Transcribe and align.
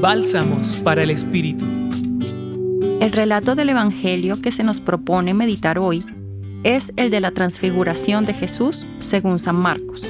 Bálsamos 0.00 0.78
para 0.78 1.02
el 1.02 1.10
Espíritu. 1.10 1.62
El 3.00 3.12
relato 3.12 3.54
del 3.54 3.68
Evangelio 3.68 4.40
que 4.40 4.50
se 4.50 4.62
nos 4.62 4.80
propone 4.80 5.34
meditar 5.34 5.78
hoy 5.78 6.02
es 6.64 6.90
el 6.96 7.10
de 7.10 7.20
la 7.20 7.32
transfiguración 7.32 8.24
de 8.24 8.32
Jesús 8.32 8.86
según 8.98 9.38
San 9.38 9.56
Marcos. 9.56 10.02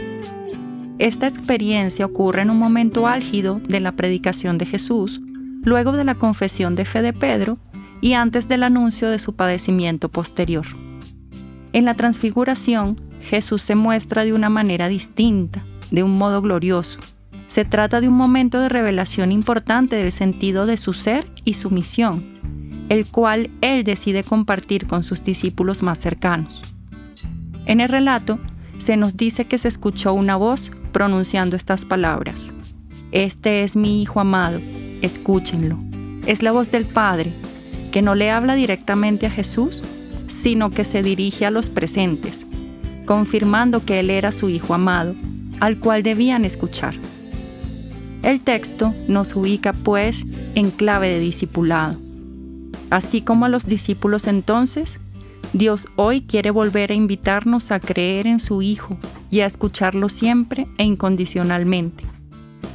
Esta 1.01 1.27
experiencia 1.27 2.07
ocurre 2.07 2.43
en 2.43 2.51
un 2.51 2.59
momento 2.61 3.09
álgido 3.09 3.61
de 3.67 3.81
la 3.81 3.97
predicación 3.97 4.59
de 4.59 4.67
Jesús, 4.67 5.21
luego 5.65 5.91
de 5.91 6.05
la 6.05 6.15
confesión 6.15 6.77
de 6.77 6.85
fe 6.85 7.03
de 7.03 7.13
Pedro 7.13 7.59
y 8.01 8.13
antes 8.13 8.47
del 8.47 8.63
anuncio 8.63 9.11
de 9.11 9.19
su 9.19 9.35
padecimiento 9.35 10.09
posterior. 10.09 10.67
En 11.73 11.85
la 11.85 11.95
transfiguración, 11.95 12.95
Jesús 13.23 13.63
se 13.63 13.75
muestra 13.75 14.23
de 14.23 14.35
una 14.35 14.51
manera 14.51 14.87
distinta, 14.87 15.65
de 15.91 16.05
un 16.05 16.17
modo 16.17 16.43
glorioso, 16.43 17.01
se 17.51 17.65
trata 17.65 18.01
de 18.01 18.07
un 18.07 18.15
momento 18.15 18.61
de 18.61 18.69
revelación 18.69 19.33
importante 19.33 19.97
del 19.97 20.13
sentido 20.13 20.67
de 20.67 20.77
su 20.77 20.93
ser 20.93 21.27
y 21.45 21.55
su 21.55 21.71
misión, 21.71 22.25
el 22.89 23.07
cual 23.07 23.51
él 23.61 23.83
decide 23.83 24.23
compartir 24.23 24.87
con 24.87 25.03
sus 25.03 25.25
discípulos 25.25 25.83
más 25.83 25.99
cercanos. 25.99 26.63
En 27.67 27.81
el 27.81 27.89
relato 27.89 28.39
se 28.79 28.97
nos 28.97 29.17
dice 29.17 29.47
que 29.47 29.59
se 29.59 29.67
escuchó 29.67 30.15
una 30.15 30.37
voz 30.37 30.71
pronunciando 30.93 31.57
estas 31.57 31.85
palabras. 31.85 32.41
Este 33.11 33.65
es 33.65 33.75
mi 33.75 34.01
Hijo 34.01 34.21
amado, 34.21 34.61
escúchenlo. 35.03 35.77
Es 36.27 36.45
la 36.45 36.53
voz 36.53 36.71
del 36.71 36.87
Padre, 36.87 37.35
que 37.91 38.01
no 38.01 38.15
le 38.15 38.31
habla 38.31 38.55
directamente 38.55 39.27
a 39.27 39.31
Jesús, 39.31 39.83
sino 40.29 40.71
que 40.71 40.85
se 40.85 41.03
dirige 41.03 41.47
a 41.47 41.51
los 41.51 41.69
presentes, 41.69 42.47
confirmando 43.07 43.85
que 43.85 43.99
Él 43.99 44.11
era 44.11 44.31
su 44.31 44.49
Hijo 44.49 44.73
amado, 44.73 45.17
al 45.59 45.81
cual 45.81 46.05
debían 46.05 46.45
escuchar. 46.45 46.95
El 48.23 48.41
texto 48.41 48.95
nos 49.09 49.35
ubica 49.35 49.73
pues 49.73 50.25
en 50.55 50.71
clave 50.71 51.09
de 51.09 51.21
discipulado. 51.21 51.97
Así 52.91 53.23
como 53.23 53.47
a 53.47 53.49
los 53.49 53.65
discípulos 53.65 54.27
entonces, 54.27 54.99
Dios 55.53 55.87
hoy 55.97 56.21
quiere 56.21 56.51
volver 56.51 56.93
a 56.93 56.95
invitarnos 56.95 57.73
a 57.73 57.81
creer 57.81 58.27
en 58.27 58.39
su 58.39 58.63
Hijo 58.63 58.99
y 59.31 59.41
a 59.41 59.47
escucharlo 59.47 60.09
siempre 60.09 60.69
e 60.77 60.85
incondicionalmente, 60.85 62.05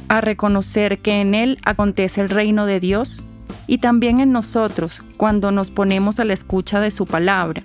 a 0.08 0.20
reconocer 0.20 0.98
que 0.98 1.20
en 1.20 1.34
Él 1.34 1.58
acontece 1.64 2.20
el 2.20 2.28
reino 2.28 2.66
de 2.66 2.80
Dios 2.80 3.22
y 3.66 3.78
también 3.78 4.20
en 4.20 4.32
nosotros 4.32 5.02
cuando 5.16 5.52
nos 5.52 5.70
ponemos 5.70 6.18
a 6.18 6.24
la 6.24 6.34
escucha 6.34 6.80
de 6.80 6.90
su 6.90 7.06
palabra 7.06 7.64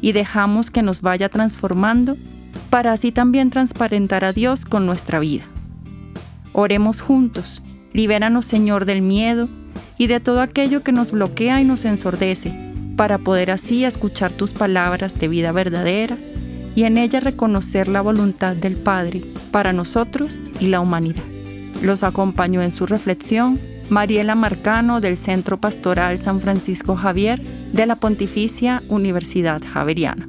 y 0.00 0.12
dejamos 0.12 0.70
que 0.70 0.82
nos 0.82 1.00
vaya 1.00 1.28
transformando 1.28 2.16
para 2.68 2.92
así 2.92 3.10
también 3.10 3.50
transparentar 3.50 4.24
a 4.24 4.32
Dios 4.32 4.64
con 4.64 4.86
nuestra 4.86 5.18
vida. 5.18 5.51
Oremos 6.52 7.00
juntos. 7.00 7.62
Libéranos, 7.92 8.44
Señor, 8.44 8.84
del 8.84 9.02
miedo 9.02 9.48
y 9.98 10.06
de 10.06 10.20
todo 10.20 10.40
aquello 10.40 10.82
que 10.82 10.92
nos 10.92 11.10
bloquea 11.10 11.60
y 11.60 11.64
nos 11.64 11.84
ensordece, 11.84 12.52
para 12.96 13.18
poder 13.18 13.50
así 13.50 13.84
escuchar 13.84 14.32
tus 14.32 14.52
palabras 14.52 15.18
de 15.18 15.28
vida 15.28 15.52
verdadera 15.52 16.16
y 16.74 16.84
en 16.84 16.98
ella 16.98 17.20
reconocer 17.20 17.88
la 17.88 18.00
voluntad 18.00 18.56
del 18.56 18.76
Padre 18.76 19.24
para 19.50 19.72
nosotros 19.72 20.38
y 20.60 20.66
la 20.66 20.80
humanidad. 20.80 21.22
Los 21.82 22.02
acompañó 22.02 22.62
en 22.62 22.72
su 22.72 22.86
reflexión 22.86 23.58
Mariela 23.90 24.34
Marcano 24.34 25.00
del 25.00 25.16
Centro 25.16 25.58
Pastoral 25.58 26.18
San 26.18 26.40
Francisco 26.40 26.96
Javier 26.96 27.42
de 27.72 27.86
la 27.86 27.96
Pontificia 27.96 28.82
Universidad 28.88 29.60
Javeriana. 29.62 30.28